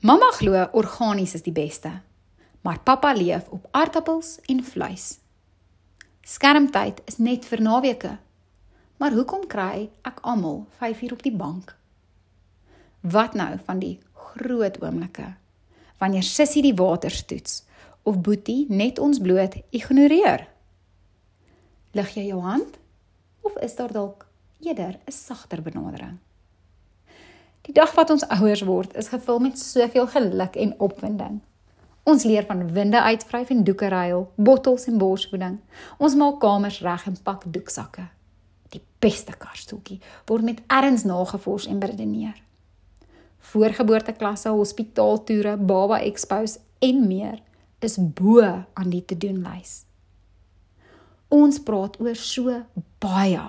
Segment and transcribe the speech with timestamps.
[0.00, 1.90] Mamma glo organies is die beste,
[2.62, 5.18] maar pappa leef op aardappels en vleis.
[6.22, 8.12] Skermtyd is net vir naweke.
[9.02, 11.74] Maar hoekom kry ek almal 5 uur op die bank?
[13.00, 15.32] Wat nou van die groot oomblikke
[15.98, 17.64] wanneer Sissie die water stoets
[18.06, 20.46] of Boetie net ons bloot ignoreer?
[21.98, 22.78] Lig jy jou hand
[23.42, 24.28] of is daar dalk
[24.62, 26.18] eerder 'n sagter benadering?
[27.68, 31.40] Die dag wat ons ouers word, is gevul met soveel geluk en opwinding.
[32.08, 35.58] Ons leer van winde uitvryf en doeke ruil, bottels en borsvoeding.
[36.00, 38.06] Ons maak kamers reg en pak doeksakke.
[38.72, 39.98] Die beste karstoeltjie
[40.30, 42.40] word met erns nagevors en beredeneer.
[43.50, 47.36] Voorgeboorteklasse, hospitaaltoere, baba expos en meer
[47.84, 49.82] is bo aan die te-doen lys.
[51.28, 52.56] Ons praat oor so
[53.04, 53.44] baie,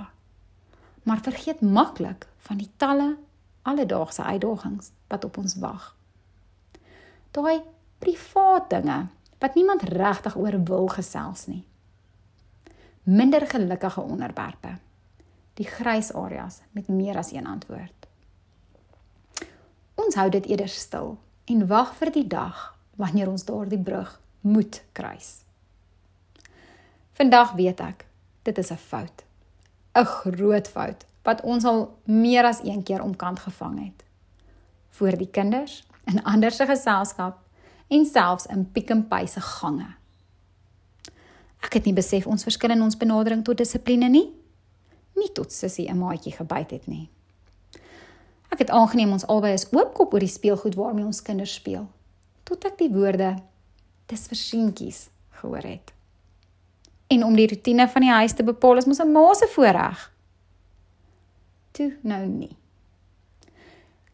[1.07, 3.13] maar vergeet maklik van die talle
[3.69, 5.95] alledaagse uitdagings wat op ons wag.
[7.31, 7.61] Daai
[8.01, 8.99] privaat dinge
[9.39, 11.63] wat niemand regtig oor wil gesels nie.
[13.03, 14.77] Minder gelukkige onderwerpe.
[15.53, 18.07] Die grys areas met meer as een antwoord.
[19.95, 22.63] Ons hou dit eerder stil en wag vir die dag
[22.99, 25.41] wanneer ons daardie brug moet kruis.
[27.19, 28.05] Vandag weet ek,
[28.43, 29.23] dit is 'n fout.
[29.95, 34.03] 'n Groot fout wat ons al meer as een keer omkant gevang het.
[34.89, 37.37] Voor die kinders, in ander se geselskap
[37.87, 39.95] en selfs in Pick n Pay se gange.
[41.59, 44.29] Ek het nie besef ons verskil in ons benadering tot dissipline nie.
[45.19, 47.09] Nie tot sussie 'n maatjie gebyt het nie.
[48.49, 51.87] Ek het aangeneem ons albei is oopkop oor die speelgoed waarmee ons kinders speel.
[52.43, 53.35] Tot ek die woorde
[54.07, 55.93] dis vir seentjies gehoor het.
[57.07, 60.11] En om die rotine van die huis te bepaal is mos 'n ma se voorreg
[61.71, 62.55] toe nou nie.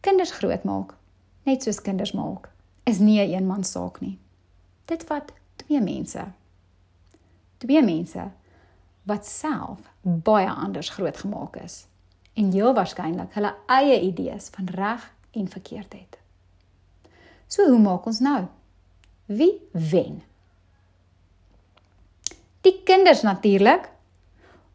[0.00, 0.94] Kinders grootmaak,
[1.42, 2.50] net soos kinders maak,
[2.84, 4.18] is nie 'n eenman saak nie.
[4.86, 6.24] Dit vat twee mense.
[7.58, 8.30] Twee mense
[9.02, 11.86] wat self baie anders grootgemaak is
[12.34, 16.18] en heel waarskynlik hulle eie idees van reg en verkeerd het.
[17.46, 18.46] So hoe maak ons nou?
[19.26, 20.22] Wie wen?
[22.60, 23.90] Die kinders natuurlik.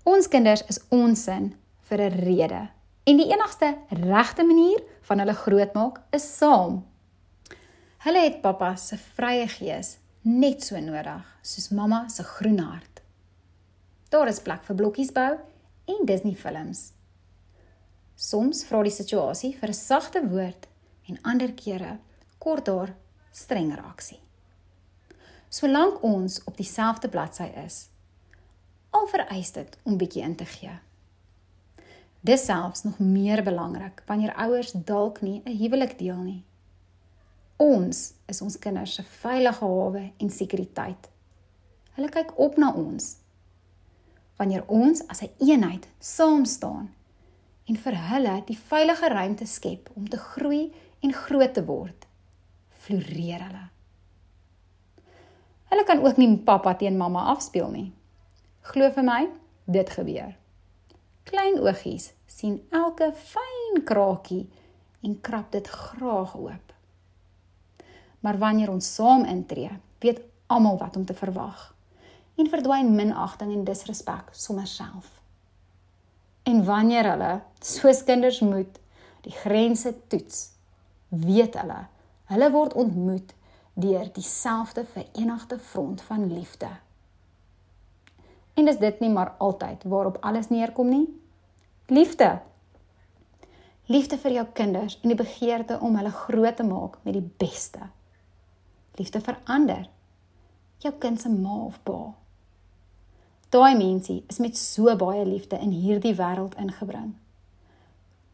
[0.03, 1.51] Ons kinders is ons sin
[1.91, 2.69] vir 'n rede.
[3.03, 6.85] En die enigste regte manier van hulle grootmaak is saam.
[7.97, 13.01] Hulle het pappa se vrye gees net so nodig soos mamma se groen hart.
[14.09, 15.37] Daar is plek vir blokkies bou
[15.85, 16.93] en Disney films.
[18.15, 20.67] Soms vra die situasie vir 'n sagte woord
[21.09, 21.99] en ander kere
[22.37, 22.95] kort daar
[23.31, 24.19] streng reaksie.
[25.49, 27.89] Solank ons op dieselfde bladsy is,
[28.89, 30.79] al vereis dit om bietjie in te gee.
[32.21, 36.43] Dis selfs nog meer belangrik wanneer ouers dalk nie 'n huwelik deel nie.
[37.57, 41.09] Ons is ons kinders se veilige hawe en sekuriteit.
[41.91, 43.17] Hulle kyk op na ons.
[44.35, 46.93] Wanneer ons as 'n een eenheid saam staan
[47.65, 52.07] en vir hulle die veilige ruimte skep om te groei en groot te word,
[52.69, 53.69] floreer hulle.
[55.63, 57.91] Hulle kan ook nie pappa teen mamma afspeel nie.
[58.61, 59.29] Glo vir my,
[59.65, 60.40] dit gebeur
[61.31, 64.43] klein oogies sien elke fyn kraakie
[65.01, 66.73] en krap dit graag oop.
[68.21, 69.71] Maar wanneer ons saam intree,
[70.03, 70.21] weet
[70.51, 71.69] almal wat om te verwag
[72.39, 75.09] en verdwyn minagting en disrespek sommer self.
[76.43, 77.31] En wanneer hulle,
[77.61, 78.79] soos kinders moet,
[79.21, 80.47] die grense toets,
[81.09, 81.83] weet hulle,
[82.31, 83.35] hulle word ontmoet
[83.73, 86.69] deur dieselfde verenigde front van liefde.
[88.57, 91.05] En dis dit nie maar altyd waarop alles neerkom nie.
[91.91, 92.39] Liefde.
[93.85, 97.89] Liefde vir jou kinders en die begeerte om hulle groot te maak met die beste.
[98.95, 99.89] Liefde vir ander.
[100.79, 101.99] Jou kind se ma of pa.
[103.51, 107.11] Daai mensie is met so baie liefde in hierdie wêreld ingebring.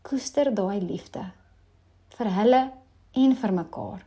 [0.06, 1.26] Koester daai liefde
[2.14, 2.64] vir hulle
[3.26, 4.06] en vir mekaar.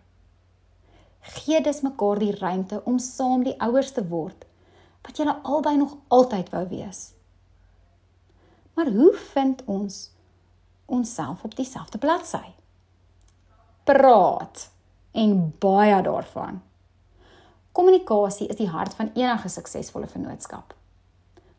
[1.42, 4.46] Gee dus mekaar die ruimte om saam die ouers te word
[5.02, 7.08] wat julle albei nog altyd wou wees.
[8.80, 10.10] Maar hoe vind ons
[10.84, 12.46] onsself op dieselfde bladsy?
[13.84, 14.70] Praat
[15.10, 16.62] en baie daarvan.
[17.72, 20.72] Kommunikasie is die hart van enige suksesvolle vennootskap.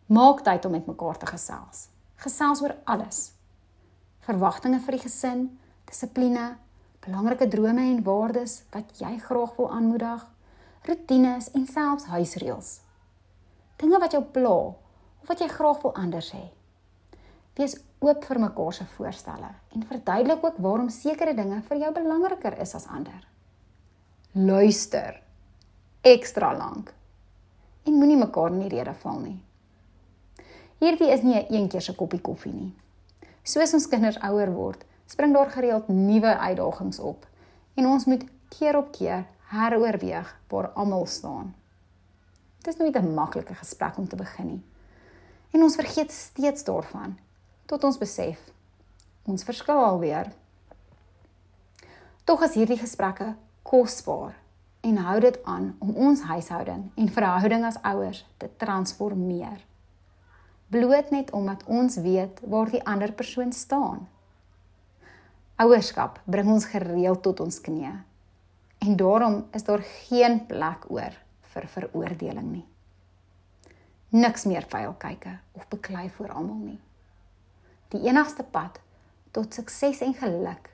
[0.05, 1.83] Maak tyd om met mekaar te gesels.
[2.15, 3.19] Gesels oor alles.
[4.25, 5.43] Verwagtinge vir die gesin,
[5.91, 6.47] dissipline,
[7.05, 10.25] belangrike drome en waardes wat jy graag wil aanmoedig,
[10.89, 12.73] rotines en selfs huisreëls.
[13.77, 14.57] Dinge wat jou pla
[15.21, 16.47] of wat jy graag wil anders hê.
[17.59, 22.57] Wees oop vir mekaar se voorstelle en verduidelik ook waarom sekere dinge vir jou belangriker
[22.61, 23.27] is as ander.
[24.33, 25.21] luister
[26.01, 26.93] ekstra lank
[27.83, 29.41] en moenie mekaar in die rede val nie.
[30.79, 32.73] Hierdie is nie 'n eenkeerse koppie koffie nie.
[33.43, 37.25] Soos ons kinders ouer word, spring daar gereeld nuwe uitdagings op
[37.75, 41.53] en ons moet keer op keer heroorweeg waar almal staan.
[42.63, 44.63] Dit is nooit 'n maklike gesprek om te begin nie.
[45.51, 47.17] En ons vergeet steeds daarvan
[47.71, 48.39] tot ons besef
[49.31, 50.31] ons verskil alweer.
[52.27, 53.35] Tog is hierdie gesprekke
[53.67, 54.33] kosbaar
[54.87, 59.61] en hou dit aan om ons huishouding en verhouding as ouers te transformeer.
[60.73, 64.07] Bloot net omdat ons weet waar die ander persoon staan.
[65.61, 67.93] Ouerskap bring ons gereeld tot ons knieë.
[68.81, 71.15] En daarom is daar geen plek oor
[71.53, 72.67] vir veroordeling nie.
[74.11, 76.79] Niks meer vuil kyke of beklei voor almal nie.
[77.91, 78.79] Die enigste pad
[79.35, 80.69] tot sukses en geluk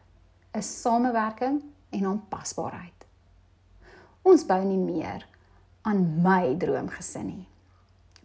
[0.57, 3.05] is samewerking en aanpasbaarheid.
[4.27, 5.25] Ons bou nie meer
[5.87, 7.45] aan my droomgesin nie,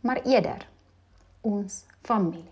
[0.01, 0.67] maar eerder
[1.41, 2.51] ons familie.